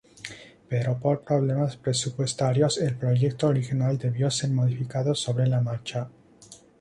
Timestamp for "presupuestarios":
1.77-2.79